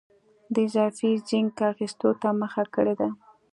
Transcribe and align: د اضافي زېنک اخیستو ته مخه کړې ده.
د 0.53 0.55
اضافي 0.67 1.11
زېنک 1.27 1.57
اخیستو 1.71 2.09
ته 2.21 2.29
مخه 2.41 2.63
کړې 2.75 2.93
ده. 2.99 3.09